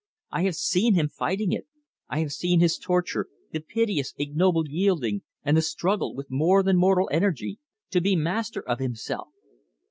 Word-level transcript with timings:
I 0.31 0.45
have 0.45 0.55
seen 0.55 0.95
him 0.95 1.09
fighting 1.09 1.51
it. 1.51 1.67
I 2.09 2.21
have 2.21 2.31
seen 2.31 2.59
his 2.59 2.79
torture, 2.79 3.27
the 3.51 3.59
piteous, 3.59 4.15
ignoble 4.17 4.67
yielding, 4.67 5.21
and 5.45 5.55
the 5.55 5.61
struggle, 5.61 6.15
with 6.15 6.31
more 6.31 6.63
than 6.63 6.75
mortal 6.75 7.07
energy, 7.13 7.59
to 7.91 8.01
be 8.01 8.15
master 8.15 8.67
of 8.67 8.79
himself." 8.79 9.27